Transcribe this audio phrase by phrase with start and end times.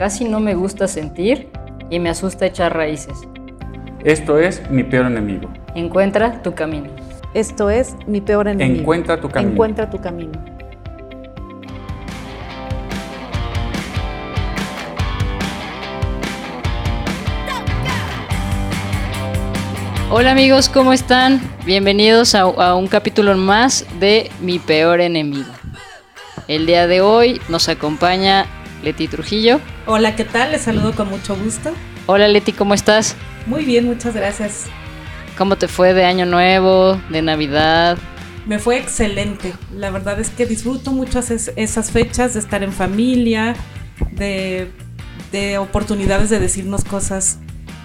[0.00, 1.50] casi no me gusta sentir
[1.90, 3.18] y me asusta echar raíces.
[4.02, 5.52] Esto es mi peor enemigo.
[5.74, 6.88] Encuentra tu camino.
[7.34, 8.80] Esto es mi peor enemigo.
[8.80, 9.52] Encuentra tu camino.
[9.52, 10.32] Encuentra tu camino.
[20.10, 21.42] Hola amigos, ¿cómo están?
[21.66, 25.52] Bienvenidos a, a, un capítulo más de Mi Peor Enemigo.
[26.48, 28.46] El día de hoy nos acompaña
[28.82, 29.60] Leti Trujillo.
[29.86, 30.52] Hola, ¿qué tal?
[30.52, 31.72] Les saludo con mucho gusto.
[32.06, 33.16] Hola Leti, ¿cómo estás?
[33.46, 34.66] Muy bien, muchas gracias.
[35.36, 37.98] ¿Cómo te fue de Año Nuevo, de Navidad?
[38.46, 39.52] Me fue excelente.
[39.74, 43.54] La verdad es que disfruto mucho esas fechas de estar en familia,
[44.12, 44.70] de,
[45.32, 47.38] de oportunidades de decirnos cosas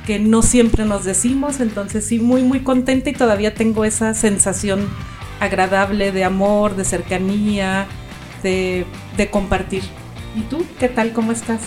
[0.05, 4.87] que no siempre nos decimos, entonces sí, muy, muy contenta y todavía tengo esa sensación
[5.39, 7.87] agradable de amor, de cercanía,
[8.43, 8.85] de,
[9.17, 9.83] de compartir.
[10.35, 11.13] ¿Y tú qué tal?
[11.13, 11.61] ¿Cómo estás?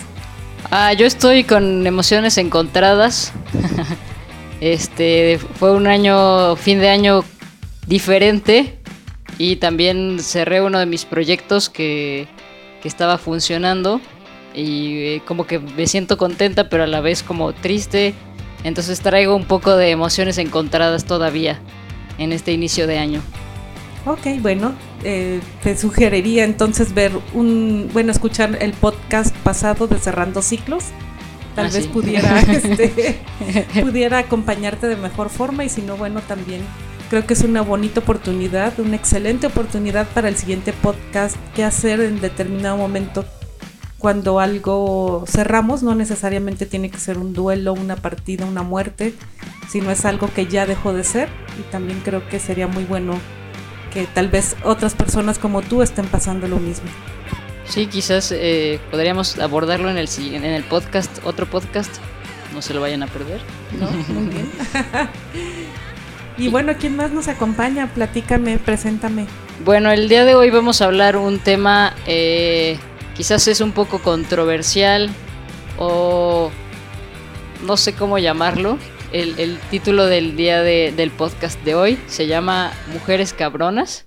[0.69, 3.33] Ah, yo estoy con emociones encontradas.
[4.61, 7.23] este fue un año, fin de año
[7.87, 8.77] diferente
[9.37, 12.27] y también cerré uno de mis proyectos que,
[12.81, 13.99] que estaba funcionando
[14.53, 18.13] y eh, como que me siento contenta pero a la vez como triste
[18.63, 21.59] entonces traigo un poco de emociones encontradas todavía
[22.17, 23.21] en este inicio de año.
[24.05, 30.41] Ok, bueno, eh, te sugeriría entonces ver un, bueno, escuchar el podcast pasado de Cerrando
[30.41, 30.85] Ciclos.
[31.55, 31.89] Tal Ah, vez sí.
[31.89, 33.19] pudiera, este,
[33.81, 36.61] pudiera acompañarte de mejor forma y si no, bueno, también
[37.09, 41.99] creo que es una bonita oportunidad, una excelente oportunidad para el siguiente podcast que hacer
[42.01, 43.25] en determinado momento
[43.97, 49.13] cuando algo cerramos, no necesariamente tiene que ser un duelo, una partida, una muerte,
[49.69, 51.27] sino es algo que ya dejó de ser
[51.59, 53.15] y también creo que sería muy bueno
[53.89, 56.89] que tal vez otras personas como tú estén pasando lo mismo.
[57.65, 61.91] Sí, quizás eh, podríamos abordarlo en el, en el podcast, otro podcast.
[62.53, 63.39] No se lo vayan a perder.
[63.79, 63.89] ¿no?
[64.13, 64.49] Muy bien.
[66.37, 67.87] y bueno, ¿quién más nos acompaña?
[67.93, 69.27] Platícame, preséntame.
[69.63, 72.79] Bueno, el día de hoy vamos a hablar un tema eh,
[73.19, 75.09] quizás es un poco controversial
[75.77, 76.49] o
[77.65, 78.77] no sé cómo llamarlo.
[79.11, 84.05] El, el título del día de- del podcast de hoy se llama Mujeres Cabronas.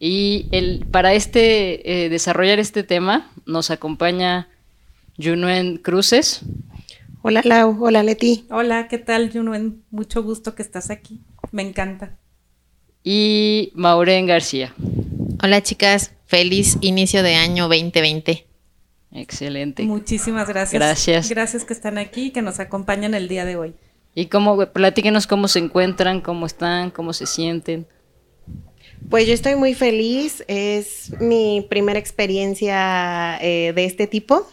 [0.00, 4.48] Y el, para este eh, desarrollar este tema nos acompaña
[5.16, 6.40] Junuen Cruces.
[7.22, 8.46] Hola Lau, hola Leti.
[8.50, 9.82] Hola, ¿qué tal, Junuen?
[9.90, 11.20] Mucho gusto que estás aquí.
[11.52, 12.16] Me encanta.
[13.04, 14.74] y Maureen García.
[15.42, 18.46] Hola chicas, feliz inicio de año 2020.
[19.12, 19.84] Excelente.
[19.84, 20.80] Muchísimas gracias.
[20.80, 21.28] Gracias.
[21.28, 23.74] Gracias que están aquí y que nos acompañan el día de hoy.
[24.14, 27.86] Y cómo, platíquenos cómo se encuentran, cómo están, cómo se sienten.
[29.08, 34.46] Pues yo estoy muy feliz, es mi primera experiencia eh, de este tipo.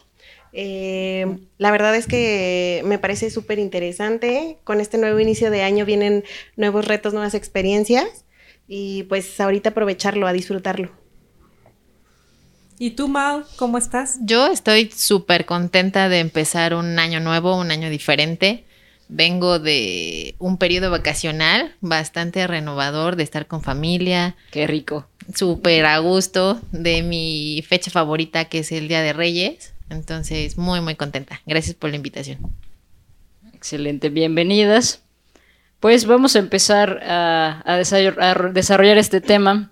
[0.53, 4.57] Eh, la verdad es que me parece súper interesante.
[4.63, 6.23] Con este nuevo inicio de año vienen
[6.55, 8.25] nuevos retos, nuevas experiencias
[8.67, 10.91] y pues ahorita aprovecharlo, a disfrutarlo.
[12.77, 14.17] ¿Y tú, Mal, cómo estás?
[14.21, 18.65] Yo estoy súper contenta de empezar un año nuevo, un año diferente.
[19.07, 25.07] Vengo de un periodo vacacional bastante renovador, de estar con familia, Qué rico.
[25.33, 29.73] súper a gusto, de mi fecha favorita que es el Día de Reyes.
[29.89, 31.41] Entonces, muy, muy contenta.
[31.45, 32.39] Gracias por la invitación.
[33.53, 35.01] Excelente, bienvenidas.
[35.79, 39.71] Pues vamos a empezar a, a desarroll- a desarrollar este tema.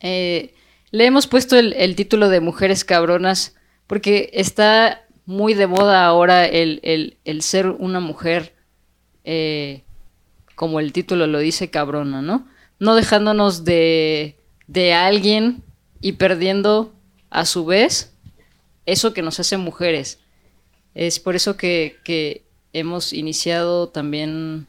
[0.00, 0.54] Eh,
[0.94, 3.56] le hemos puesto el, título de Mujeres Cabronas
[3.88, 8.54] porque está muy de moda ahora el, ser una mujer,
[9.24, 9.82] eh,
[10.54, 12.46] como el título lo dice, cabrona, ¿no?
[12.78, 14.36] No dejándonos de,
[14.68, 15.64] de alguien
[16.00, 16.94] y perdiendo
[17.28, 18.14] a su vez
[18.86, 20.20] eso que nos hace mujeres.
[20.94, 24.68] Es por eso que, que hemos iniciado también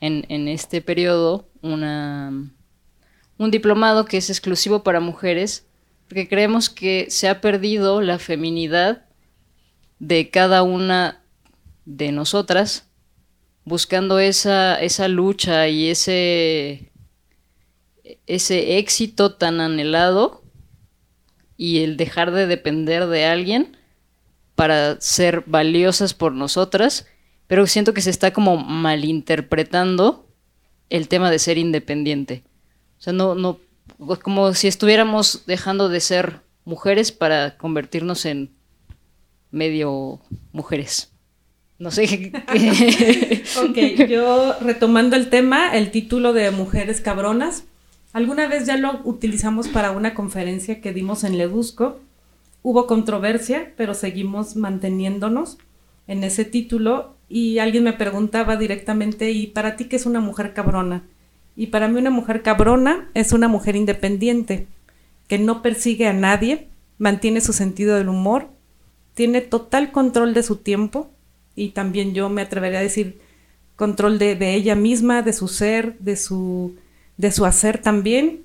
[0.00, 2.32] en, en este periodo una,
[3.38, 5.66] un diplomado que es exclusivo para mujeres,
[6.08, 9.06] porque creemos que se ha perdido la feminidad
[9.98, 11.22] de cada una
[11.84, 12.88] de nosotras,
[13.64, 16.92] buscando esa, esa lucha y ese,
[18.26, 20.42] ese éxito tan anhelado
[21.56, 23.76] y el dejar de depender de alguien
[24.54, 27.06] para ser valiosas por nosotras,
[27.46, 30.28] pero siento que se está como malinterpretando
[30.88, 32.44] el tema de ser independiente.
[32.98, 33.58] O sea, no, no,
[34.22, 38.50] como si estuviéramos dejando de ser mujeres para convertirnos en
[39.50, 40.20] medio
[40.52, 41.12] mujeres.
[41.78, 42.32] No sé.
[43.58, 47.64] ok, yo retomando el tema, el título de Mujeres Cabronas.
[48.12, 52.00] Alguna vez ya lo utilizamos para una conferencia que dimos en Ledusco.
[52.62, 55.58] Hubo controversia, pero seguimos manteniéndonos
[56.06, 60.54] en ese título y alguien me preguntaba directamente, ¿y para ti qué es una mujer
[60.54, 61.02] cabrona?
[61.56, 64.66] Y para mí una mujer cabrona es una mujer independiente,
[65.26, 66.68] que no persigue a nadie,
[66.98, 68.48] mantiene su sentido del humor,
[69.14, 71.10] tiene total control de su tiempo
[71.54, 73.18] y también yo me atrevería a decir
[73.74, 76.76] control de, ella misma, de su ser, de su,
[77.16, 78.42] de su hacer también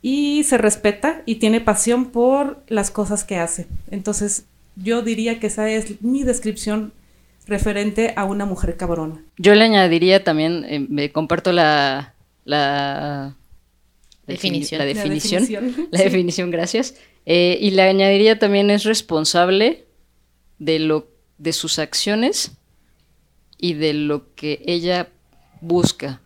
[0.00, 3.66] y se respeta y tiene pasión por las cosas que hace.
[3.90, 4.46] Entonces
[4.76, 6.92] yo diría que esa es mi descripción
[7.46, 9.22] referente a una mujer cabrona.
[9.36, 12.14] Yo le añadiría también, eh, me comparto la,
[12.48, 13.36] la
[14.26, 14.78] definición.
[14.80, 16.94] La definición, la definición, gracias.
[17.26, 19.86] Eh, y le añadiría también es responsable
[20.58, 22.52] de lo de sus acciones
[23.58, 25.08] y de lo que ella
[25.60, 26.20] busca.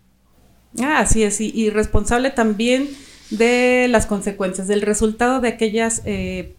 [0.80, 2.88] Ah, así es, y, responsable también
[3.30, 6.54] de las consecuencias, del resultado de aquellas eh,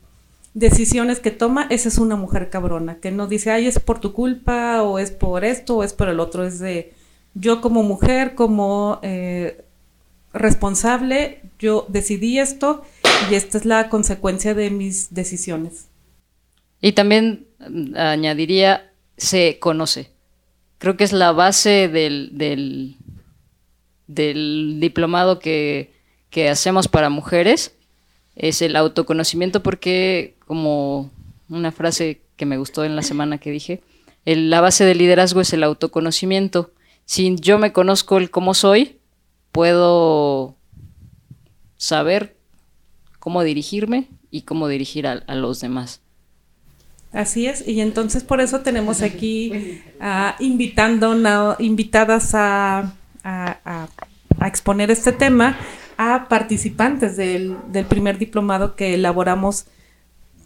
[0.54, 4.13] decisiones que toma, esa es una mujer cabrona, que no dice, ay, es por tu
[4.13, 6.94] culpa, o es por esto, o es por el otro, es de
[7.33, 9.63] yo como mujer, como eh,
[10.33, 12.83] responsable, yo decidí esto
[13.30, 15.88] y esta es la consecuencia de mis decisiones.
[16.81, 20.09] Y también mm, añadiría, se conoce.
[20.80, 22.31] Creo que es la base del,
[24.07, 25.94] del, diplomado que,
[26.29, 27.74] que hacemos para mujeres,
[28.36, 31.09] es el autoconocimiento porque, como
[31.50, 33.81] una frase que me gustó en la semana que dije,
[34.25, 36.71] la base del liderazgo es el autoconocimiento.
[37.05, 39.00] Si yo me conozco el cómo soy,
[39.51, 40.55] puedo
[41.77, 42.38] saber
[43.19, 46.03] cómo dirigirme y cómo dirigir a los demás.
[47.13, 49.81] Así es, y entonces por eso tenemos aquí
[50.39, 52.91] invitando, invitadas a,
[54.44, 55.55] exponer este tema
[55.97, 57.55] a participantes del,
[57.88, 59.67] primer diplomado que elaboramos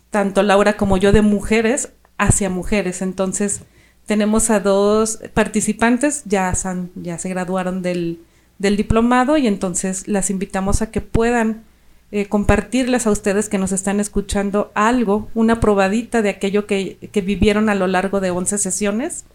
[0.10, 3.02] tanto Laura como yo de mujeres hacia mujeres.
[3.02, 3.62] Entonces
[4.08, 6.52] tenemos a dos participantes, ya,
[6.96, 8.20] ya se graduaron del,
[8.58, 11.64] del diplomado y entonces las invitamos a que puedan
[12.10, 17.68] eh, compartirles a ustedes que nos están escuchando algo, una probadita de aquello que, vivieron
[17.68, 19.26] a lo largo de 11 sesiones.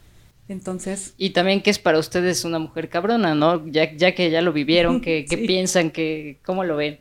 [0.48, 1.14] Entonces.
[1.18, 3.66] Y también que es para ustedes una mujer cabrona, ¿no?
[3.68, 5.90] Ya, ya que ya lo vivieron, ¿qué, piensan?
[5.90, 6.98] Que, ¿Cómo lo ven?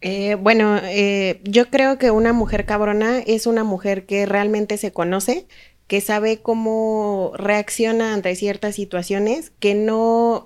[0.00, 4.92] Eh, bueno, eh, yo creo que una mujer cabrona es una mujer que realmente se
[4.92, 5.46] conoce,
[5.86, 10.44] que sabe cómo reacciona ante ciertas situaciones, que no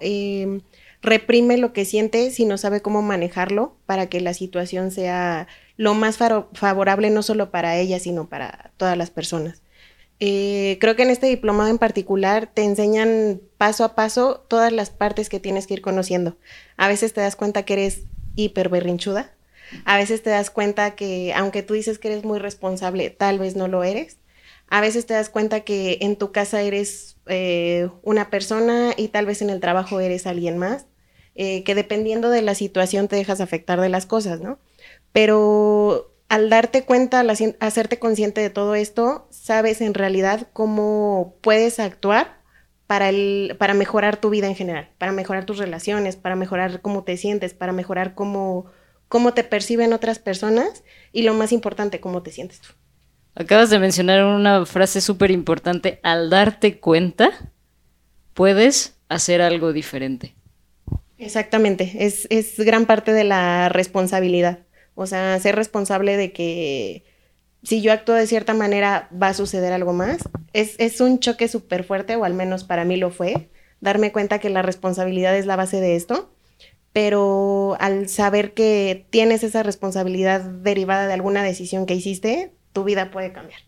[1.02, 6.18] reprime lo que siente, sino sabe cómo manejarlo para que la situación sea lo más
[6.18, 9.62] favorable no solo para ella, sino para todas las personas.
[10.22, 14.90] Eh, creo que en este diplomado en particular te enseñan paso a paso todas las
[14.90, 16.36] partes que tienes que ir conociendo.
[16.76, 18.02] A veces te das cuenta que eres
[18.36, 19.32] hiper berrinchuda,
[19.86, 23.56] a veces te das cuenta que aunque tú dices que eres muy responsable, tal vez
[23.56, 24.18] no lo eres.
[24.70, 29.26] A veces te das cuenta que en tu casa eres eh, una persona y tal
[29.26, 30.86] vez en el trabajo eres alguien más.
[31.36, 34.58] Eh, que dependiendo de la situación te dejas afectar de las cosas, ¿no?
[35.12, 41.80] Pero al darte cuenta, al hacerte consciente de todo esto, sabes en realidad cómo puedes
[41.80, 42.40] actuar
[42.86, 47.04] para, el, para mejorar tu vida en general, para mejorar tus relaciones, para mejorar cómo
[47.04, 48.66] te sientes, para mejorar cómo,
[49.08, 52.68] cómo te perciben otras personas y lo más importante, cómo te sientes tú.
[53.34, 56.00] Acabas de mencionar una frase súper importante.
[56.02, 57.30] Al darte cuenta,
[58.34, 60.34] puedes hacer algo diferente.
[61.18, 64.60] Exactamente, es, es gran parte de la responsabilidad.
[64.94, 67.04] O sea, ser responsable de que
[67.62, 70.18] si yo actúo de cierta manera va a suceder algo más.
[70.52, 74.38] Es, es un choque súper fuerte, o al menos para mí lo fue, darme cuenta
[74.38, 76.34] que la responsabilidad es la base de esto,
[76.92, 83.10] pero al saber que tienes esa responsabilidad derivada de alguna decisión que hiciste, tu vida
[83.10, 83.60] puede cambiar.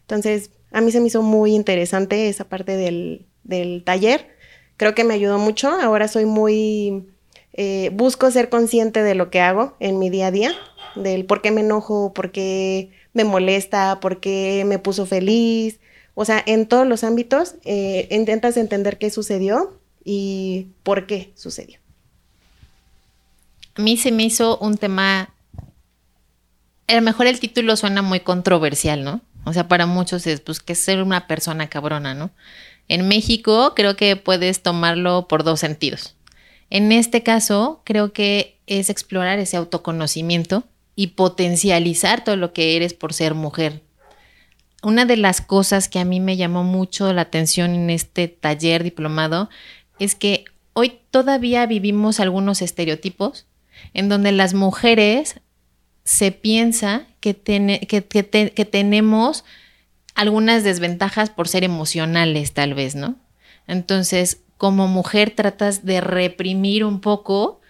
[0.00, 4.34] Entonces, a mí se me hizo muy interesante esa parte del, del taller
[4.76, 5.68] creo que me ayudó mucho.
[5.68, 7.06] Ahora soy muy,
[7.52, 10.52] eh, busco ser consciente de lo que hago en mi día a día,
[10.96, 15.80] del por qué me enojo, por qué me molesta, por qué me puso feliz.
[16.14, 21.78] O sea, en todos los ámbitos eh, intentas entender qué sucedió y por qué sucedió.
[23.76, 25.33] A mí se me hizo un tema,
[26.86, 29.20] a lo mejor el título suena muy controversial, ¿no?
[29.44, 32.30] O sea, para muchos es, pues, que ser una persona cabrona, ¿no?
[32.88, 36.16] En México creo que puedes tomarlo por dos sentidos.
[36.70, 40.64] En este caso, creo que es explorar ese autoconocimiento
[40.96, 43.82] y potencializar todo lo que eres por ser mujer.
[44.82, 48.82] Una de las cosas que a mí me llamó mucho la atención en este taller
[48.82, 49.48] diplomado
[49.98, 53.46] es que hoy todavía vivimos algunos estereotipos
[53.94, 55.40] en donde las mujeres
[56.04, 59.44] se piensa que, que, tenemos
[60.14, 63.16] algunas desventajas por ser emocionales, tal vez, ¿no?
[63.66, 67.60] Entonces, como mujer tratas de reprimir un poco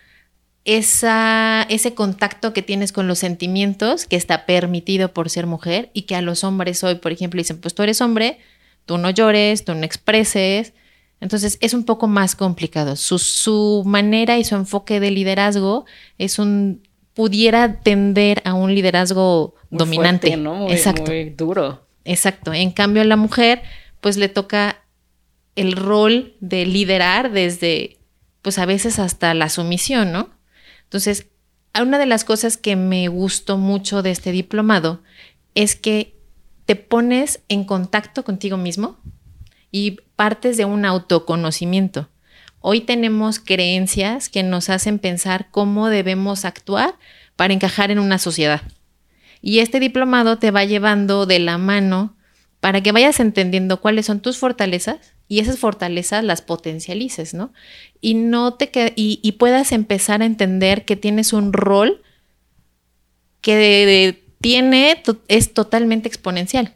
[0.64, 6.03] esa, ese contacto que tienes con los sentimientos que está permitido por ser mujer y
[6.03, 8.38] que a los hombres hoy, por ejemplo, dicen, pues tú eres hombre,
[8.85, 10.73] tú no llores, tú no expreses.
[11.21, 12.97] Entonces es un poco más complicado.
[12.97, 15.85] Su, su manera y su enfoque de liderazgo
[16.19, 16.83] es un
[17.14, 20.37] pudiera tender a un liderazgo dominante.
[20.37, 20.71] ¿no?
[20.71, 21.11] Exacto.
[21.11, 21.87] Muy duro.
[22.04, 22.52] Exacto.
[22.52, 23.62] En cambio, a la mujer,
[24.00, 24.83] pues le toca
[25.56, 27.99] el rol de liderar desde,
[28.42, 30.30] pues a veces hasta la sumisión, ¿no?
[30.83, 31.28] Entonces,
[31.80, 35.02] una de las cosas que me gustó mucho de este diplomado
[35.54, 36.14] es que
[36.66, 38.99] te pones en contacto contigo mismo
[39.71, 42.09] y partes de un autoconocimiento.
[42.66, 46.94] Hoy tenemos creencias que nos hacen pensar cómo debemos actuar
[47.37, 48.62] para encajar en una sociedad.
[49.42, 52.16] Y este diplomado te va llevando de la mano
[52.61, 54.97] para que vayas entendiendo cuáles son tus fortalezas
[55.28, 57.52] y esas fortalezas las potencialices, ¿no?
[58.00, 62.00] Y no te y, puedas empezar a entender que tienes un rol
[63.42, 66.73] que tiene es totalmente exponencial.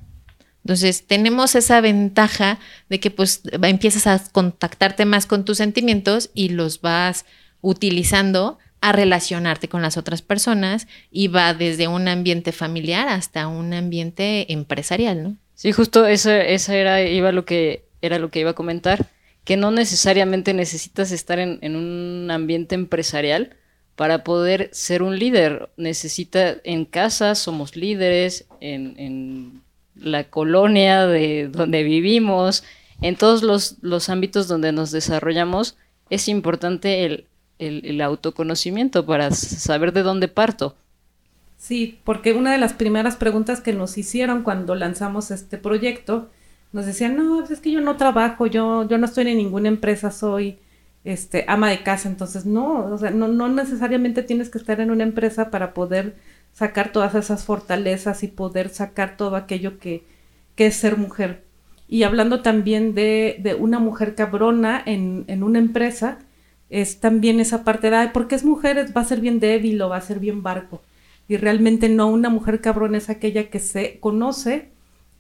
[0.68, 2.58] Entonces, tenemos esa ventaja
[2.90, 7.24] de que pues empiezas a contactarte más con tus sentimientos y los vas
[7.62, 13.72] utilizando a relacionarte con las otras personas y va desde un ambiente familiar hasta un
[13.72, 15.36] ambiente empresarial, ¿no?
[15.54, 19.06] Sí, justo eso, esa era, iba lo que, era lo que iba a comentar,
[19.44, 23.56] que no necesariamente necesitas estar en, en un ambiente empresarial
[23.96, 25.70] para poder ser un líder.
[25.78, 29.62] Necesita, en casa somos líderes, en
[29.98, 32.64] la colonia de donde vivimos,
[33.00, 33.42] en todos
[33.82, 35.76] los, ámbitos donde nos desarrollamos,
[36.10, 37.26] es importante el,
[37.58, 40.74] el, autoconocimiento para saber de dónde parto.
[41.56, 46.30] Sí, porque una de las primeras preguntas que nos hicieron cuando lanzamos este proyecto,
[46.72, 49.68] nos decían, no, pues es que yo no trabajo, yo, yo no estoy en ninguna
[49.68, 50.58] empresa, soy
[51.04, 54.90] este, ama de casa, entonces no, o sea, no, no necesariamente tienes que estar en
[54.90, 56.16] una empresa para poder
[56.58, 60.02] sacar todas esas fortalezas y poder sacar todo aquello que,
[60.56, 61.44] es ser mujer.
[61.86, 66.18] Y hablando también de, una mujer cabrona en, una empresa,
[66.68, 69.98] es también esa parte de, porque es mujer, va a ser bien débil o va
[69.98, 70.82] a ser bien barco.
[71.28, 74.70] Y realmente no, una mujer cabrona es aquella que se conoce,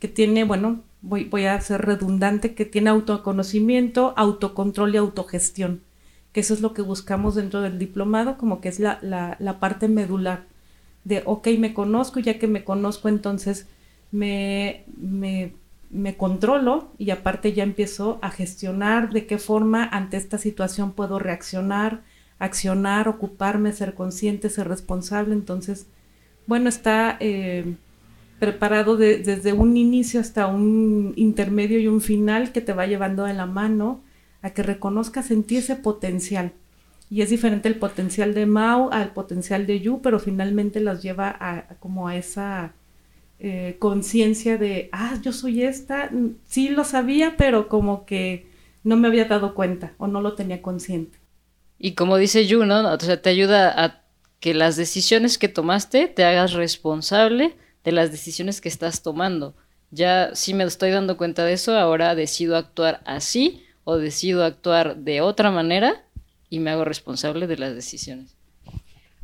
[0.00, 5.82] que tiene, bueno, voy, voy a ser redundante, que tiene autoconocimiento, autocontrol y autogestión.
[6.32, 9.86] Que eso es lo que buscamos dentro del diplomado, como que es la, la parte
[9.86, 10.57] medular
[11.08, 13.66] de, ok, me conozco, ya que me conozco, entonces
[14.12, 15.54] me, me,
[15.90, 21.18] me controlo y aparte ya empiezo a gestionar de qué forma ante esta situación puedo
[21.18, 22.02] reaccionar,
[22.38, 25.32] accionar, ocuparme, ser consciente, ser responsable.
[25.32, 25.86] Entonces,
[26.46, 27.74] bueno, está eh,
[28.38, 33.34] preparado desde un inicio hasta un intermedio y un final que te va llevando de
[33.34, 34.02] la mano
[34.42, 36.52] a que reconozcas en ese potencial
[37.10, 41.34] y es diferente el potencial de Mao al potencial de Yu, pero finalmente los lleva
[41.40, 42.74] a, como a esa
[43.38, 46.10] eh, conciencia de, ah, yo soy esta,
[46.46, 48.46] sí lo sabía, pero como que
[48.84, 51.18] no me había dado cuenta o no lo tenía consciente.
[51.78, 52.92] Y como dice Yu, ¿no?
[52.92, 54.02] O sea, te ayuda a
[54.40, 59.54] que las decisiones que tomaste te hagas responsable de las decisiones que estás tomando.
[59.90, 64.96] Ya sí me estoy dando cuenta de eso, ahora decido actuar así o decido actuar
[64.96, 66.04] de otra manera
[66.50, 68.36] y me hago responsable de las decisiones.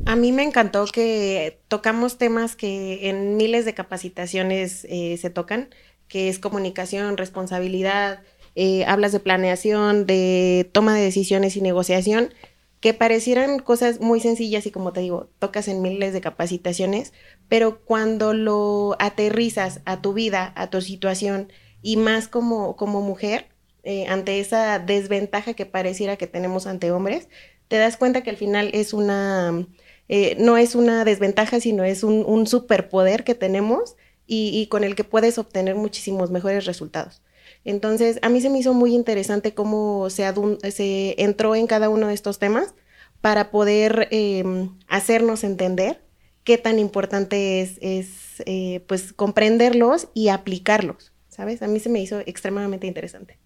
[0.06, 5.68] A mí me encantó que tocamos temas que en miles de capacitaciones eh, se tocan,
[6.08, 8.22] que es comunicación, responsabilidad,
[8.56, 12.34] eh, hablas de planeación, de toma de decisiones y negociación,
[12.80, 17.12] que parecieran cosas muy sencillas y como te digo, tocas en miles de capacitaciones,
[17.48, 21.50] pero cuando lo aterrizas a tu vida, a tu situación
[21.82, 23.53] y más como, como mujer,
[23.84, 27.28] eh, ante esa desventaja que pareciera que tenemos ante hombres,
[27.68, 29.66] te das cuenta que al final es una,
[30.08, 35.04] eh, no es una desventaja, sino es un, superpoder que tenemos y, con el que
[35.04, 37.22] puedes obtener muchísimos mejores resultados.
[37.64, 40.32] Entonces, a mí se me hizo muy interesante cómo se,
[40.70, 42.74] se entró en cada uno de estos temas
[43.20, 46.02] para poder em, hacernos entender
[46.44, 51.62] qué tan importante es, es eh, pues comprenderlos y aplicarlos, ¿sabes?
[51.62, 53.38] A mí se me hizo extremadamente interesante.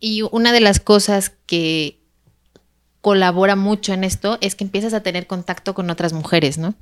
[0.00, 1.98] Y una de las cosas que
[3.06, 6.74] colabora mucho en esto es que empiezas a tener contacto con otras mujeres, ¿no?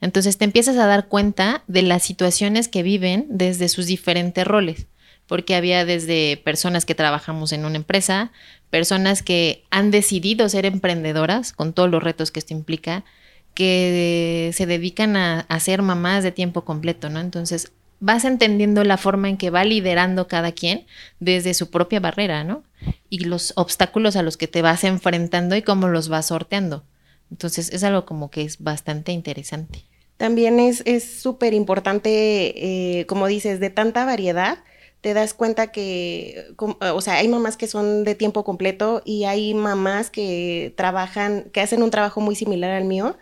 [0.00, 4.86] Entonces te empiezas a dar cuenta de las situaciones que viven desde sus diferentes roles,
[5.26, 8.32] porque había desde personas que trabajamos en una empresa,
[8.70, 13.04] personas que han decidido ser emprendedoras con todos los retos que esto implica,
[13.52, 17.20] que se dedican a, a ser mamás de tiempo completo, ¿no?
[17.20, 20.86] Entonces vas entendiendo la forma en que va liderando cada quien
[21.20, 22.62] desde su propia barrera, ¿no?
[23.08, 26.84] Y los obstáculos a los que te vas enfrentando y cómo los vas sorteando.
[27.30, 29.84] Entonces es algo como que es bastante interesante.
[30.16, 34.58] También es súper importante, eh, como dices, de tanta variedad,
[35.00, 39.54] te das cuenta que, o sea, hay mamás que son de tiempo completo y hay
[39.54, 43.16] mamás que trabajan, que hacen un trabajo muy similar al mío.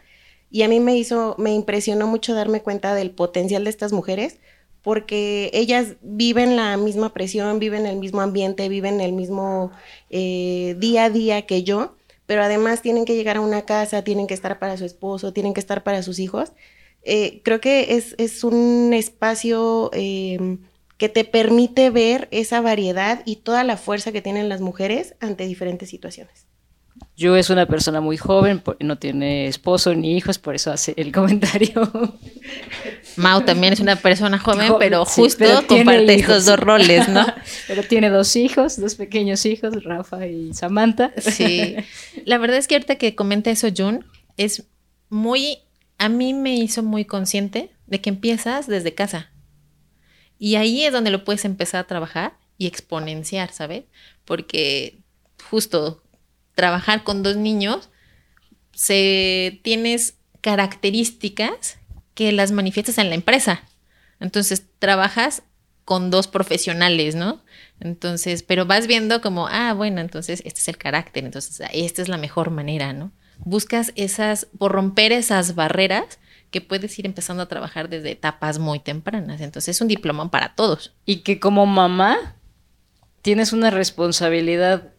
[0.50, 4.38] Y a mí me hizo, me impresionó mucho darme cuenta del potencial de estas mujeres,
[4.86, 9.72] porque ellas viven la misma presión, viven el mismo ambiente, viven el mismo
[10.10, 14.28] eh, día a día que yo, pero además tienen que llegar a una casa, tienen
[14.28, 16.52] que estar para su esposo, tienen que estar para sus hijos.
[17.02, 20.60] Eh, creo que es, un espacio em,
[20.98, 25.48] que te permite ver esa variedad y toda la fuerza que tienen las mujeres ante
[25.48, 26.46] diferentes situaciones.
[27.16, 31.12] Yo es una persona muy joven, no tiene esposo ni hijos, por eso hace el
[31.12, 31.90] comentario.
[33.16, 37.24] Mau también es una persona joven, pero justo comparte estos dos roles, ¿no?
[37.66, 41.12] pero tiene dos hijos, dos pequeños hijos, Rafa y Samantha.
[41.18, 41.76] Sí.
[42.26, 44.04] La verdad es que ahorita que comenta eso Jun,
[44.36, 44.64] es
[45.08, 45.60] muy
[45.98, 49.30] a mí me hizo muy consciente de que empiezas desde casa.
[50.38, 53.84] Y ahí es donde lo puedes empezar a trabajar y exponenciar, ¿sabes?
[54.24, 54.98] Porque
[55.48, 56.02] justo
[56.56, 57.90] trabajar con dos niños,
[58.74, 61.78] se tienes características
[62.14, 63.62] que las manifiestas en la empresa.
[64.18, 65.44] Entonces, trabajas
[65.84, 67.44] con dos profesionales, ¿no?
[67.78, 72.08] Entonces, pero vas viendo como, ah, bueno, entonces este es el carácter, entonces esta es
[72.08, 73.12] la mejor manera, ¿no?
[73.44, 76.18] buscas esas, por romper esas barreras
[76.50, 79.40] que puedes ir empezando a trabajar desde etapas muy tempranas.
[79.40, 80.94] Entonces es un diploma para todos.
[81.04, 82.36] Y que como mamá
[83.22, 84.92] tienes una responsabilidad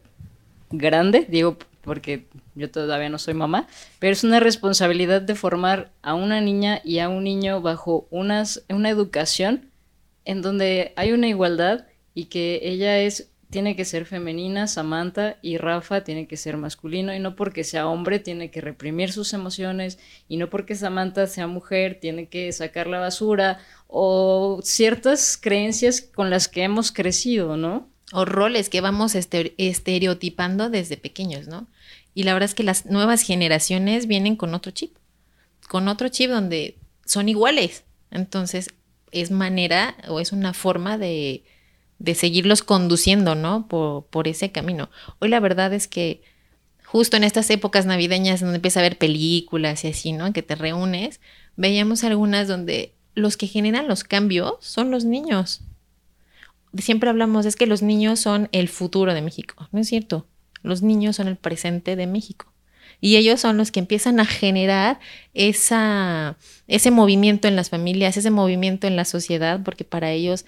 [0.70, 3.66] grande, digo porque yo todavía no soy mamá,
[3.98, 8.64] pero es una responsabilidad de formar a una niña y a un niño bajo unas,
[8.68, 9.70] una educación
[10.24, 15.56] en donde hay una igualdad y que ella es tiene que ser femenina, Samantha y
[15.56, 19.98] Rafa tiene que ser masculino y no porque sea hombre tiene que reprimir sus emociones
[20.28, 26.28] y no porque Samantha sea mujer tiene que sacar la basura o ciertas creencias con
[26.28, 27.88] las que hemos crecido, ¿no?
[28.12, 31.66] O roles que vamos estereotipando desde pequeños, ¿no?
[32.14, 34.96] Y la verdad es que las nuevas generaciones vienen con otro chip,
[35.68, 37.84] con otro chip donde son iguales.
[38.10, 38.70] Entonces
[39.12, 41.44] es manera o es una forma de
[41.98, 43.66] de seguirlos conduciendo, ¿no?
[43.68, 44.88] Por, por, ese camino.
[45.18, 46.22] Hoy la verdad es que
[46.84, 50.32] justo en estas épocas navideñas donde empieza a ver películas y así, ¿no?
[50.32, 51.20] Que te reúnes,
[51.56, 55.62] veíamos algunas donde los que generan los cambios son los niños.
[56.76, 60.26] Siempre hablamos, es que los niños son el futuro de México, ¿no es cierto?
[60.62, 62.52] Los niños son el presente de México.
[63.00, 64.98] Y ellos son los que empiezan a generar
[65.32, 70.44] ese movimiento en las familias, ese movimiento en la sociedad, porque para ellos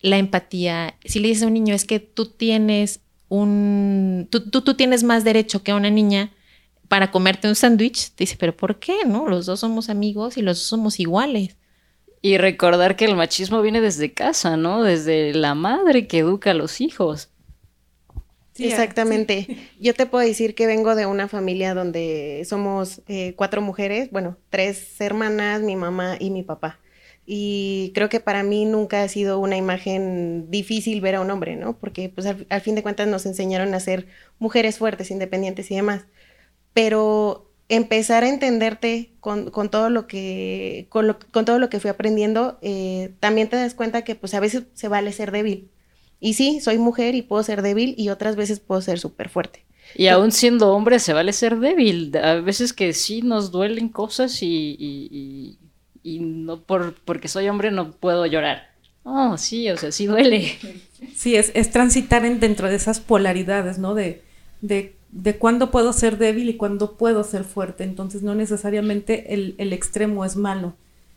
[0.00, 0.96] la empatía.
[1.04, 5.24] Si le dices a un niño, es que tú tienes un, tú, tú, tienes más
[5.24, 6.32] derecho que una niña
[6.88, 9.04] para comerte un sándwich, dice, pero ¿por qué?
[9.06, 11.56] No, los dos somos amigos y los dos somos iguales.
[12.22, 14.82] Y recordar que el machismo viene desde casa, ¿no?
[14.82, 17.30] Desde la madre que educa a los hijos.
[18.56, 19.68] Exactamente.
[19.80, 24.36] Yo te puedo decir que vengo de una familia donde somos eh, cuatro mujeres, bueno,
[24.50, 26.78] tres hermanas, mi mamá y mi papá
[27.24, 31.56] y creo que para mí nunca ha sido una imagen difícil ver a un hombre,
[31.56, 31.78] ¿no?
[31.78, 34.08] Porque pues al, fin de cuentas nos enseñaron a ser
[34.38, 36.06] mujeres fuertes, independientes y demás.
[36.74, 43.14] Pero empezar a entenderte con, todo lo que con, todo lo que fui aprendiendo, eh,
[43.20, 45.70] también te das cuenta que pues a veces se vale ser débil.
[46.20, 49.64] Y sí, soy mujer y puedo ser débil y otras veces puedo ser súper fuerte.
[49.96, 52.16] Y aún siendo hombre se vale ser débil.
[52.16, 55.58] A veces que sí nos duelen cosas y
[56.02, 58.72] y no por porque soy hombre no puedo llorar.
[59.04, 60.52] Oh, sí, o sea, sí duele.
[61.16, 63.94] Sí, es, es transitar en, dentro de esas polaridades, ¿no?
[63.94, 64.22] De,
[64.60, 67.84] de, de cuándo puedo ser débil y cuándo puedo ser fuerte.
[67.84, 70.74] Entonces, no necesariamente el, el extremo es malo,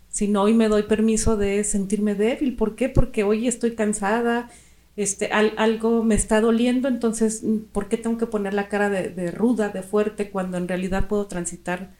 [0.10, 2.56] sino hoy me doy permiso de sentirme débil.
[2.56, 2.90] ¿Por qué?
[2.90, 4.50] Porque hoy estoy cansada,
[4.96, 9.32] este, algo me está doliendo, entonces, ¿por qué tengo que poner la cara de, de
[9.32, 11.92] ruda, de fuerte, cuando en realidad puedo transitar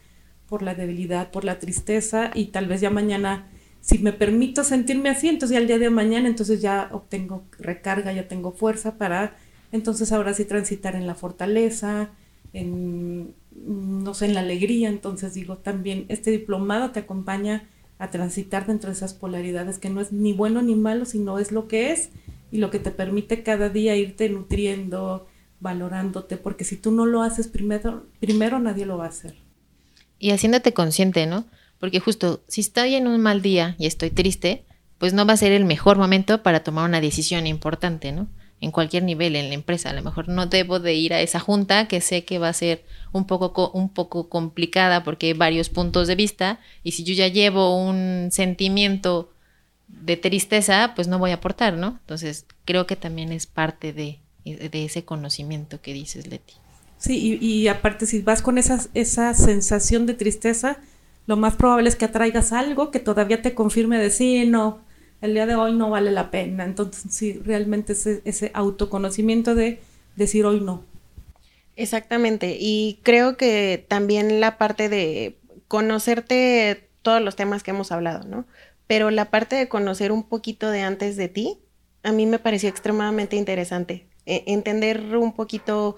[0.48, 3.48] por la debilidad, por la tristeza y tal vez ya mañana,
[3.80, 8.12] si me permito sentirme así, entonces ya el día de mañana, entonces ya obtengo recarga,
[8.12, 9.36] ya tengo fuerza para,
[9.72, 12.10] entonces ahora sí transitar en la fortaleza,
[12.52, 14.88] en, no sé, en la alegría.
[14.88, 20.00] Entonces digo, también este diplomado te acompaña a transitar dentro de esas polaridades que no
[20.00, 22.10] es ni bueno ni malo, sino es lo que es
[22.50, 25.26] y lo que te permite cada día irte nutriendo,
[25.60, 29.34] valorándote, porque si tú no lo haces primero, primero nadie lo va a hacer.
[30.18, 31.46] Y haciéndote consciente, ¿no?
[31.78, 34.64] Porque justo si estoy en un mal día y estoy triste,
[34.98, 38.28] pues no va a ser el mejor momento para tomar una decisión importante, ¿no?
[38.60, 39.90] En cualquier nivel en la empresa.
[39.90, 42.54] A lo mejor no debo de ir a esa junta que sé que va a
[42.54, 47.14] ser un poco, un poco complicada porque hay varios puntos de vista y si yo
[47.14, 49.30] ya llevo un sentimiento
[49.88, 51.98] de tristeza, pues no voy a aportar, ¿no?
[52.00, 56.54] Entonces creo que también es parte de, de ese conocimiento que dices, Leti.
[56.98, 60.78] Sí, y, aparte si vas con esa, esa sensación de tristeza,
[61.26, 64.80] lo más probable es que atraigas algo que todavía te confirme de sí, no,
[65.26, 66.64] el día de hoy no vale la pena.
[66.64, 69.80] Entonces, sí, realmente ese, autoconocimiento de
[70.16, 70.82] decir hoy no.
[71.76, 75.36] Exactamente, y creo que también la parte de
[75.68, 78.46] conocerte todos los temas que hemos hablado, ¿no?
[78.86, 81.58] Pero la parte de conocer un poquito de antes de ti,
[82.02, 84.06] a mí me pareció extremadamente interesante.
[84.24, 85.96] E, entender un poquito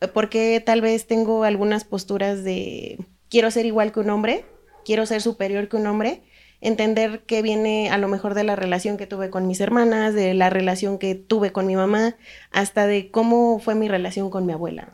[0.00, 4.44] eh, por qué tal vez tengo algunas posturas de quiero ser igual que un hombre,
[4.84, 6.22] quiero ser superior que un hombre,
[6.60, 10.34] entender que viene a lo mejor de la relación que tuve con mis hermanas, de
[10.34, 12.16] la relación que tuve con mi mamá,
[12.50, 14.88] hasta de cómo fue mi relación con mi abuela.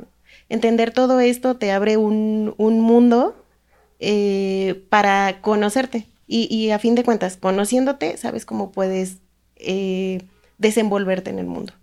[0.49, 3.35] Entender todo esto te abre un, mundo
[3.99, 6.07] eh, para conocerte.
[6.27, 9.19] Y, a fin de cuentas, conociéndote, sabes cómo puedes
[9.57, 10.23] eh,
[10.59, 11.75] desenvolverte en el mundo.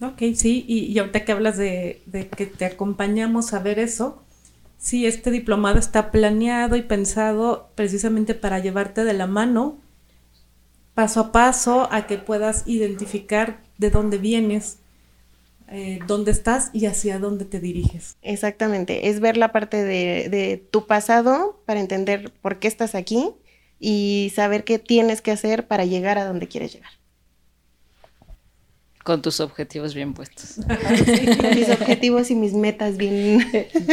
[0.00, 2.02] Ok, sí, y, ahorita que hablas de,
[2.36, 4.25] que te acompañamos a ver eso,
[4.78, 9.78] sí, este diplomado está planeado y pensado precisamente para llevarte de la mano,
[10.94, 14.78] paso a paso, a que puedas identificar de dónde vienes,
[15.68, 18.16] eh, dónde estás y hacia dónde te diriges.
[18.22, 23.34] Exactamente, es ver la parte de, de tu pasado para entender por qué estás aquí
[23.78, 26.90] y saber qué tienes que hacer para llegar a donde quieres llegar.
[29.06, 30.58] Con tus objetivos bien puestos.
[31.54, 33.38] mis objetivos y mis metas bien,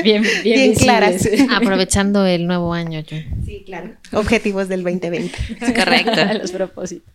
[0.03, 1.29] bien, bien, claras.
[1.51, 3.03] Aprovechando el nuevo año.
[3.45, 3.93] Sí, claro.
[4.11, 5.37] Objetivos del 2020.
[5.75, 6.33] Correcto.
[6.41, 7.13] Los propósitos.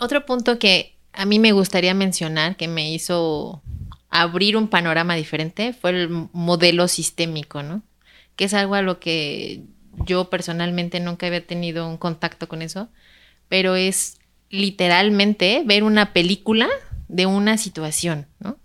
[0.00, 3.62] Otro punto que a mí me gustaría mencionar, que me hizo
[4.10, 7.82] abrir un panorama diferente, fue el modelo sistémico, ¿no?
[8.34, 9.62] Que es algo a lo que
[10.06, 12.88] yo personalmente nunca había tenido un contacto con eso,
[13.48, 14.18] pero es
[14.50, 16.68] literalmente ver una película
[17.08, 18.58] de una situación, ¿no?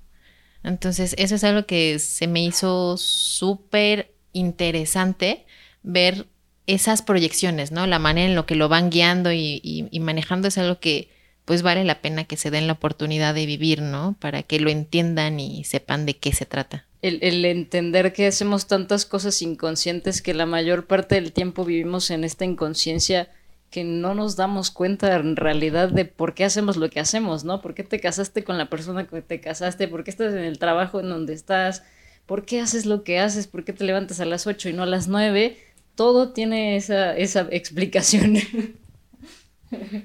[0.63, 5.45] Entonces, eso es algo que se me hizo súper interesante
[5.83, 6.27] ver
[6.67, 7.87] esas proyecciones, ¿no?
[7.87, 11.09] La manera en lo que lo van guiando y, manejando es algo que
[11.45, 14.15] pues vale la pena que se den la oportunidad de vivir, ¿no?
[14.19, 16.85] Para que lo entiendan y sepan de qué se trata.
[17.01, 22.23] El, entender que hacemos tantas cosas inconscientes que la mayor parte del tiempo vivimos en
[22.23, 23.31] esta inconsciencia
[23.69, 27.61] que no nos damos cuenta en realidad de por qué hacemos lo que hacemos, ¿no?
[27.61, 29.87] ¿Por qué te casaste con la persona que te casaste?
[29.87, 31.83] ¿Por qué estás en el trabajo en donde estás?
[32.25, 33.47] ¿Por qué haces lo que haces?
[33.47, 35.57] ¿Por qué te levantas a las 8 y no a las 9?
[35.95, 38.37] Todo tiene esa, esa explicación.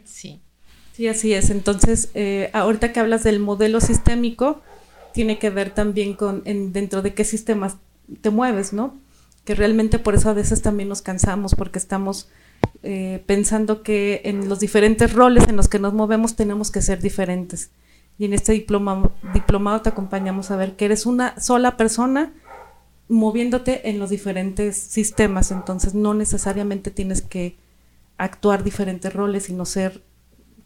[0.04, 0.40] sí.
[0.94, 1.50] Sí, así es.
[1.50, 4.62] Entonces, eh, ahorita que hablas del modelo sistémico,
[5.12, 7.76] tiene que ver también con en, dentro de qué sistemas
[8.20, 8.96] te mueves, ¿no?
[9.44, 12.28] Que realmente por eso a veces también nos cansamos, porque estamos
[12.84, 17.00] eh, pensando que en los diferentes roles en los que nos movemos tenemos que ser
[17.00, 17.70] diferentes.
[18.18, 22.32] Y en este diploma, diplomado te acompañamos a ver que eres una sola persona
[23.08, 27.56] moviéndote en los diferentes sistemas, entonces no necesariamente tienes que
[28.18, 30.02] actuar diferentes roles, sino ser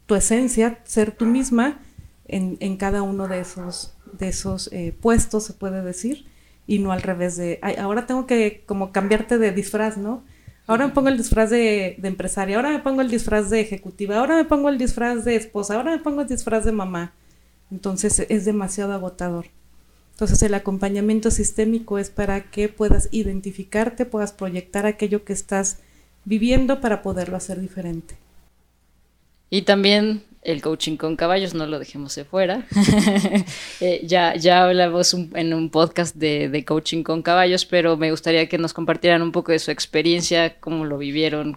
[0.06, 1.80] tu esencia, ser tú misma
[2.26, 6.26] en, cada uno de esos, de esos eh, puestos, se puede decir,
[6.66, 10.24] y no al revés de, ahora tengo que como cambiarte de disfraz, ¿no?
[10.68, 14.36] Ahora me pongo el disfraz de, empresaria, ahora me pongo el disfraz de ejecutiva, ahora
[14.36, 17.14] me pongo el disfraz de esposa, ahora me pongo el disfraz de mamá.
[17.70, 19.46] Entonces es demasiado agotador.
[20.12, 25.78] Entonces el acompañamiento sistémico es para que puedas identificarte, puedas proyectar aquello que estás
[26.26, 28.18] viviendo para poderlo hacer diferente.
[29.48, 32.66] Y también el coaching con caballos, no lo dejemos de fuera.
[33.80, 38.58] Eh, ya, ya hablamos en un podcast de, coaching con caballos, pero me gustaría que
[38.58, 41.56] nos compartieran un poco de su experiencia, cómo lo vivieron,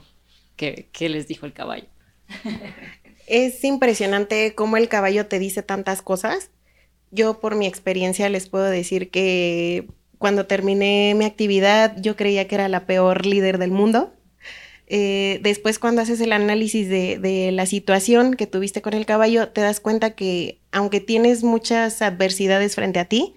[0.55, 1.85] qué, qué les dijo el caballo.
[3.27, 6.51] es impresionante cómo el caballo te dice tantas cosas.
[7.09, 9.87] Yo por mi experiencia les puedo decir que
[10.19, 14.13] cuando terminé mi actividad, yo creía que era la peor líder del mundo.
[14.93, 19.61] Eh, después, cuando haces el análisis de, la situación que tuviste con el caballo, te
[19.61, 23.33] das cuenta que aunque tienes muchas adversidades frente a ti,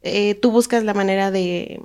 [0.00, 1.78] eh, tú buscas la manera de,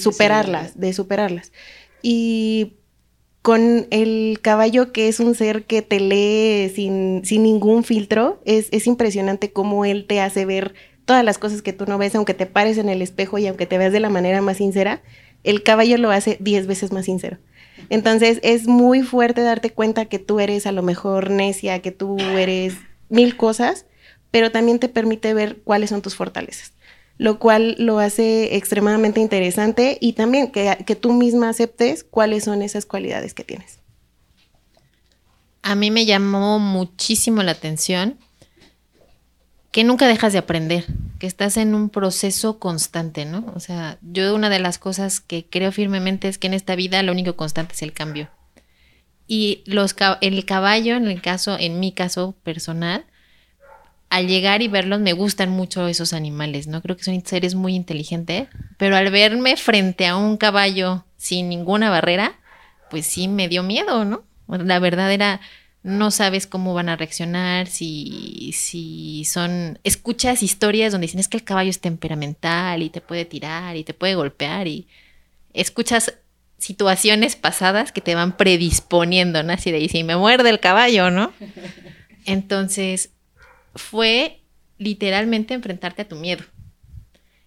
[0.00, 1.52] superarlas, de superarlas.
[2.00, 2.76] Y
[3.42, 8.86] con el caballo, que es un ser que te lee sin, ningún filtro, es, es,
[8.86, 10.72] impresionante cómo él te hace ver
[11.04, 13.66] todas las cosas que tú no ves, aunque te pares en el espejo y aunque
[13.66, 15.02] te veas de la manera más sincera,
[15.44, 17.36] el caballo lo hace diez veces más sincero.
[17.88, 22.18] Entonces es muy fuerte darte cuenta que tú eres a lo mejor necia, que tú
[22.18, 22.74] eres
[23.08, 23.86] mil cosas,
[24.30, 26.72] pero también te permite ver cuáles son tus fortalezas
[27.20, 32.86] lo cual lo hace extremadamente interesante y también que, tú misma aceptes cuáles son esas
[32.86, 33.80] cualidades que tienes.
[35.60, 38.18] A mí me llamó muchísimo la atención
[39.70, 40.86] que nunca dejas de aprender,
[41.20, 43.52] que estás en un proceso constante, ¿no?
[43.54, 47.02] O sea, yo una de las cosas que creo firmemente es que en esta vida
[47.02, 48.30] lo único constante es el cambio.
[49.28, 53.04] Y los, el caballo, en el caso, en mi caso personal,
[54.08, 56.80] al llegar y verlos me gustan mucho esos animales, ¿no?
[56.80, 61.90] Creo que son seres muy inteligentes, pero al verme frente a un caballo sin ninguna
[61.90, 62.40] barrera,
[62.88, 64.24] pues sí me dio miedo, ¿no?
[64.48, 65.40] La verdad era,
[65.82, 71.38] no sabes cómo van a reaccionar, si, si son, escuchas historias donde dicen es que
[71.38, 74.88] el caballo es temperamental y te puede tirar y te puede golpear y
[75.54, 76.14] escuchas
[76.58, 79.54] situaciones pasadas que te van predisponiendo, ¿no?
[79.54, 81.32] Así de, y si me muerde el caballo, ¿no?
[82.26, 83.10] Entonces,
[83.74, 84.42] fue
[84.76, 86.44] literalmente enfrentarte a tu miedo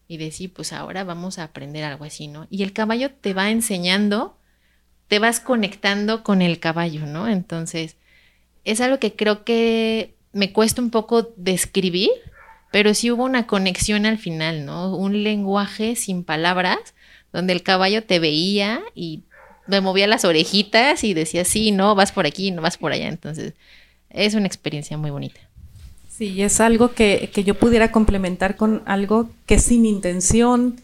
[0.08, 2.48] y decir, pues ahora vamos a aprender algo así, ¿no?
[2.50, 4.38] Y el caballo te va enseñando,
[5.08, 7.28] te vas conectando con el caballo, ¿no?
[7.28, 7.98] Entonces,
[8.66, 12.10] es algo que creo que me cuesta un poco describir,
[12.72, 14.96] pero sí hubo una conexión al final, ¿no?
[14.96, 16.80] Un lenguaje sin palabras,
[17.32, 19.22] donde el caballo te veía y
[19.68, 23.08] me movía las orejitas y decía, sí, no, vas por aquí, no vas por allá.
[23.08, 23.54] Entonces,
[24.10, 25.40] es una experiencia muy bonita.
[26.10, 30.80] Sí, es algo que, yo pudiera complementar con algo que sin intención,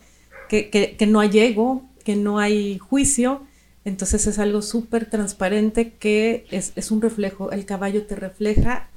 [0.48, 3.46] que, que, no hay ego, que no hay juicio.
[3.86, 7.52] Entonces es algo súper transparente que es, un reflejo.
[7.52, 8.89] El caballo te refleja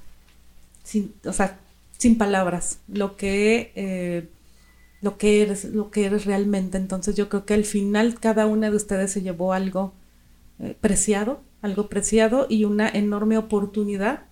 [0.83, 1.59] sin, o sea,
[1.99, 4.29] sin palabras lo que, eh,
[5.01, 6.79] lo que eres, lo que eres realmente.
[6.79, 9.93] Entonces yo creo que al final cada una de ustedes se llevó algo
[10.59, 14.25] eh, preciado, algo preciado y una enorme oportunidad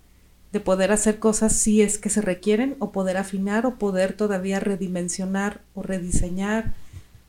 [0.51, 4.59] de poder hacer cosas si es que se requieren o poder afinar o poder todavía
[4.59, 6.73] redimensionar o rediseñar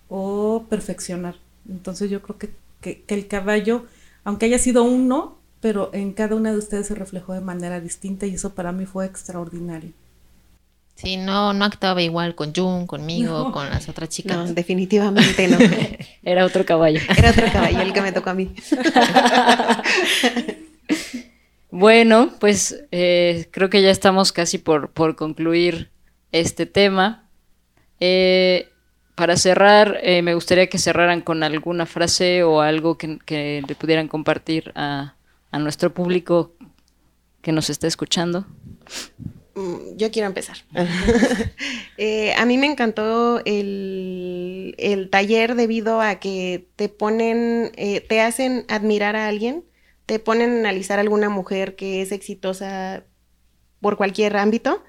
[0.08, 1.36] o perfeccionar.
[1.68, 2.50] Entonces yo creo que,
[2.82, 3.86] que, el caballo,
[4.24, 8.26] aunque haya sido uno, pero en cada una de ustedes se reflejó de manera distinta
[8.26, 9.92] y eso para mí fue extraordinario.
[10.94, 14.36] Sí, no, no actuaba igual con Jun, conmigo, con las otras chicas.
[14.36, 15.56] No, definitivamente no.
[16.22, 17.00] Era otro caballo.
[17.16, 18.54] Era otro caballo el que me tocó a mí.
[21.72, 25.90] Bueno, pues eh, creo que ya estamos casi por, concluir
[26.30, 27.30] este tema.
[27.98, 28.68] Eh,
[29.14, 33.18] para cerrar, eh, me gustaría que cerraran con alguna frase o algo que,
[33.66, 35.14] le pudieran compartir a,
[35.52, 36.52] nuestro público
[37.42, 38.46] que nos está escuchando.
[39.54, 40.56] Mm, yo quiero empezar.
[40.74, 47.70] a mí me encantó el, el, taller debido a que te ponen,
[48.08, 49.64] te hacen admirar a alguien
[50.06, 53.04] te ponen a analizar a alguna mujer que es exitosa
[53.80, 54.84] por cualquier ámbito,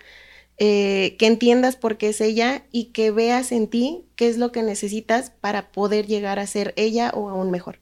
[0.57, 4.51] eh, que entiendas por qué es ella y que veas en ti qué es lo
[4.51, 7.79] que necesitas para poder llegar a ser ella o aún mejor.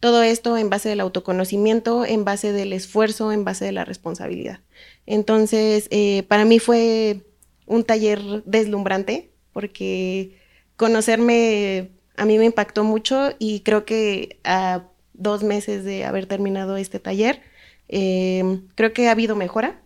[0.00, 4.60] Todo esto en base del autoconocimiento, en base del esfuerzo, en base de la responsabilidad.
[5.06, 7.22] Entonces, eh, para mí fue
[7.66, 10.38] un taller deslumbrante porque
[10.76, 16.76] conocerme a mí me impactó mucho y creo que a dos meses de haber terminado
[16.76, 17.40] este taller.
[17.88, 19.82] Eh, creo que ha habido mejora.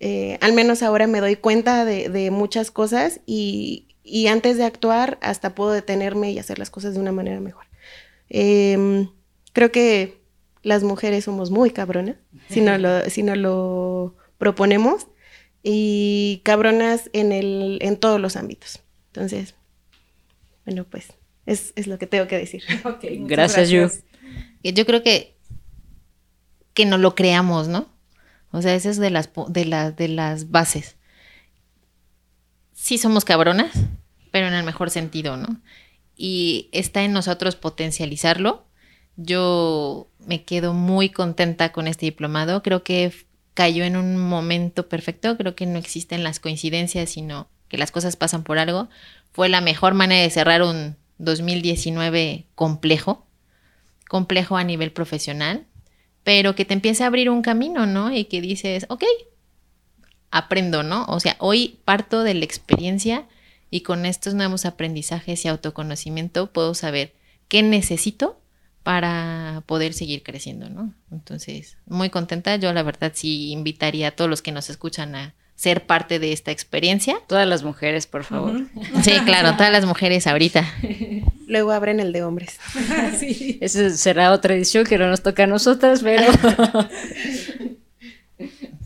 [0.00, 3.86] Eh, al menos ahora me doy cuenta de, muchas cosas y,
[4.28, 7.66] antes de actuar hasta puedo detenerme y hacer las cosas de una manera mejor.
[8.28, 9.08] Em,
[9.52, 10.20] creo que
[10.62, 12.16] las mujeres somos muy cabronas,
[12.48, 15.06] si no lo, si no lo proponemos,
[15.62, 18.80] y cabronas en, el, en todos los ámbitos.
[19.08, 19.54] Entonces,
[20.66, 21.08] bueno, pues
[21.46, 22.62] es, lo que tengo que decir.
[23.26, 24.04] gracias, gracias
[24.72, 25.36] yo creo que,
[26.72, 27.93] que no lo creamos, ¿no?
[28.54, 30.94] O sea, esa es de las, de, de las bases.
[32.72, 33.72] Sí somos cabronas,
[34.30, 35.60] pero en el mejor sentido, ¿no?
[36.16, 38.64] Y está en nosotros potencializarlo.
[39.16, 42.62] Yo me quedo muy contenta con este diplomado.
[42.62, 43.12] Creo que
[43.54, 45.36] cayó en un momento perfecto.
[45.36, 48.88] Creo que no existen las coincidencias, sino que las cosas pasan por algo.
[49.32, 53.26] fue la mejor manera de cerrar un 2019 complejo,
[54.08, 55.66] complejo a nivel profesional,
[56.24, 58.12] pero que te empieza a abrir un camino, ¿no?
[58.12, 59.04] Y que dices, ok,
[60.30, 61.04] aprendo, ¿no?
[61.06, 63.26] O sea, hoy parto de la experiencia
[63.70, 67.12] y con estos nuevos aprendizajes y autoconocimiento puedo saber
[67.48, 68.40] qué necesito
[68.82, 70.92] para poder seguir creciendo, ¿no?
[71.12, 72.56] Entonces, muy contenta.
[72.56, 76.32] Yo la verdad sí invitaría a todos los que nos escuchan a ser parte de
[76.32, 77.16] esta experiencia.
[77.26, 78.66] Todas las mujeres, por favor.
[79.02, 80.66] Sí, claro, todas las mujeres ahorita.
[81.46, 82.58] Luego abren el de hombres.
[83.18, 83.58] sí.
[83.60, 86.26] Esa será otra edición que no nos toca a nosotras, pero...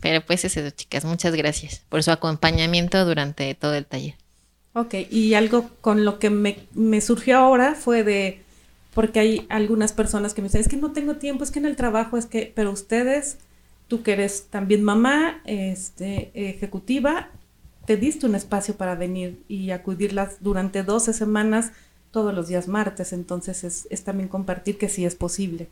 [0.01, 1.05] pero pues es eso, chicas.
[1.05, 4.15] Muchas gracias por su acompañamiento durante todo el taller.
[4.73, 8.41] Ok, y algo con lo que me, me surgió ahora fue de
[8.93, 11.65] porque hay algunas personas que me dicen, es que no tengo tiempo, es que en
[11.65, 13.37] el trabajo, es que, pero ustedes,
[13.87, 17.29] tú que eres también mamá, este, ejecutiva,
[17.85, 21.71] te diste un espacio para venir y acudirlas durante 12 semanas
[22.11, 25.67] todos los días martes, entonces es, es también compartir que sí es posible.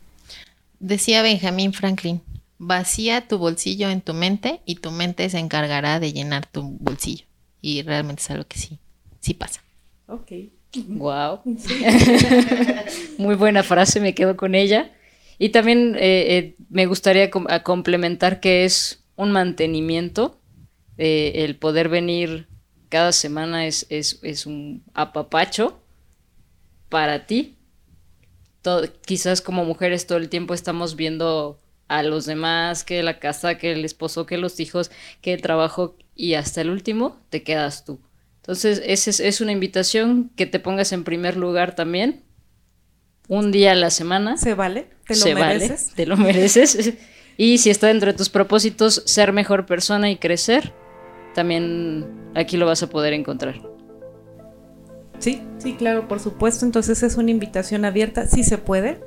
[0.80, 2.22] Decía Benjamin Franklin,
[2.58, 7.24] vacía tu bolsillo en tu mente y tu mente se encargará de llenar tu bolsillo.
[7.60, 8.78] Y realmente es algo que sí,
[9.20, 9.62] sí pasa.
[10.06, 10.32] Ok.
[10.88, 11.40] Wow.
[13.18, 14.92] Muy buena frase, me quedo con ella.
[15.38, 20.40] Y también eh, eh, me gustaría complementar que es un mantenimiento.
[20.98, 22.48] Eh, el poder venir
[22.88, 25.78] cada semana es, es, un apapacho
[26.88, 27.56] para ti.
[29.06, 33.72] quizás como mujeres todo el tiempo estamos viendo a los demás, que la casa, que
[33.72, 34.90] el esposo, que los hijos,
[35.22, 37.98] que el trabajo y hasta el último te quedas tú.
[38.42, 42.22] Entonces, es, es una invitación que te pongas en primer lugar también.
[43.28, 44.38] Un día a la semana.
[44.38, 45.92] Se vale, te lo mereces.
[45.94, 46.94] te lo mereces.
[47.36, 50.72] y si está dentro de tus propósitos ser mejor persona y crecer,
[51.34, 53.60] también aquí lo vas a poder encontrar.
[55.18, 56.64] Sí, sí, claro, por supuesto.
[56.64, 59.00] Entonces es una invitación abierta, sí se puede,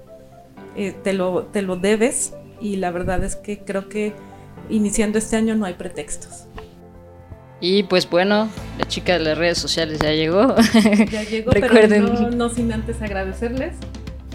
[0.75, 4.13] eh, te, lo, te lo debes y la verdad es que creo que
[4.69, 6.45] iniciando este año no hay pretextos.
[7.59, 10.55] Y pues bueno, la chica de las redes sociales ya llegó.
[11.11, 13.75] Ya llegó, pero no, sin antes agradecerles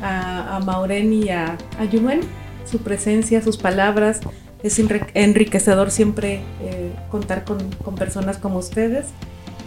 [0.01, 2.21] a, a Mauren y a, a Yunuen
[2.65, 4.21] su presencia, sus palabras.
[4.63, 9.07] Es enriquecedor siempre eh, contar con, con personas como ustedes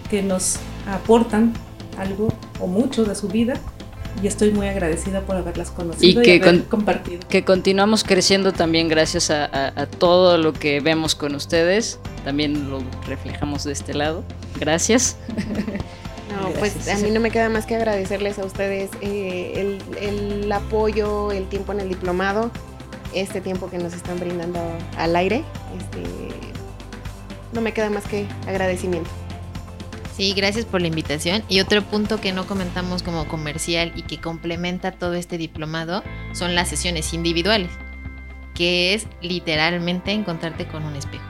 [0.09, 1.53] que nos aportan
[1.99, 3.55] algo o mucho de su vida
[4.21, 7.21] y estoy muy agradecida por haberlas conocido y, que haber compartido.
[7.29, 11.99] Que continuamos creciendo también gracias a, todo lo que vemos con ustedes.
[12.25, 14.23] También lo reflejamos de este lado.
[14.59, 15.17] Gracias.
[16.29, 21.31] No, pues a mí no me queda más que agradecerles a ustedes eh, el, apoyo,
[21.31, 22.51] el tiempo en el diplomado,
[23.15, 24.59] este tiempo que nos están brindando
[24.95, 25.43] al aire.
[25.75, 26.03] Este,
[27.51, 29.09] no me queda más que agradecimiento.
[30.19, 31.43] Sí, gracias por la invitación.
[31.47, 36.03] Y otro punto que no comentamos como comercial y que complementa todo este diplomado
[36.33, 37.71] son las sesiones individuales,
[38.53, 41.23] que es literalmente encontrarte con un espejo.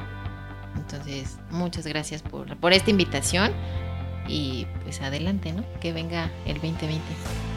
[0.76, 3.52] Entonces, muchas gracias por, por esta invitación
[4.28, 5.64] y pues adelante, ¿no?
[5.80, 7.00] Que venga el 2020.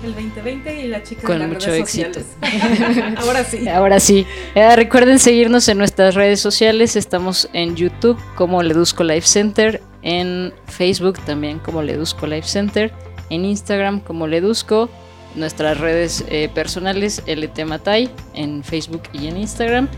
[0.04, 2.20] El 2020 y la chica Con de las mucho redes éxito.
[3.16, 3.68] Ahora sí.
[3.70, 4.26] Ahora sí.
[4.54, 6.94] Eh, recuerden seguirnos en nuestras redes sociales.
[6.94, 12.92] Estamos en YouTube como Ledusco Life Center, en Facebook también como Ledusco Life Center,
[13.30, 14.90] en Instagram como Ledusco,
[15.34, 19.88] nuestras redes eh, personales LT Matay en Facebook y en Instagram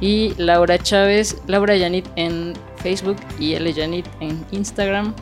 [0.00, 5.14] y Laura Chávez, Laura Yanit en Facebook y L Yanit en Instagram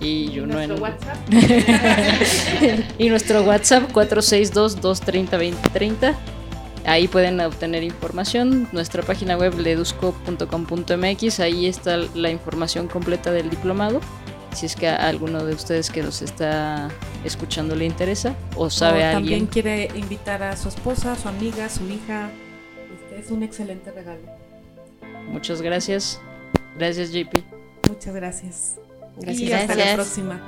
[0.00, 1.16] y yo no en WhatsApp?
[2.98, 6.35] y nuestro WhatsApp 462 230 2030
[6.86, 8.68] Ahí pueden obtener información.
[8.72, 14.00] Nuestra página web ledusco.com.mx, ahí está la información completa del diplomado.
[14.54, 16.88] Si es que a alguno de ustedes que nos está
[17.24, 19.46] escuchando le interesa o sabe o alguien.
[19.46, 22.30] También quiere invitar a su esposa, su amiga, su hija.
[23.02, 24.22] Este es un excelente regalo.
[25.28, 26.20] Muchas gracias.
[26.78, 27.34] Gracias, JP.
[27.88, 28.76] Muchas gracias.
[29.16, 29.48] Gracias.
[29.48, 30.40] Y hasta la próxima.